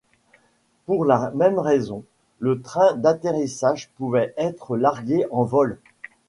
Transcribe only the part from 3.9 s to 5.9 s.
pouvait être largué en vol.